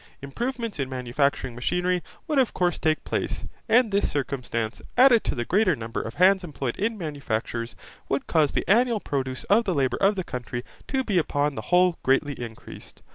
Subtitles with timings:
[0.23, 5.45] Improvements in manufacturing machinery would of course take place, and this circumstance, added to the
[5.45, 7.75] greater number of hands employed in manufactures,
[8.09, 11.61] would cause the annual produce of the labour of the country to be upon the
[11.69, 13.03] whole greatly increased.